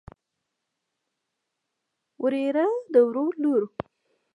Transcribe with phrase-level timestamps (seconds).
[2.21, 3.61] وريره د ورور لور.